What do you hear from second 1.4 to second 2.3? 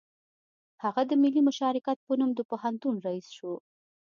مشارکت په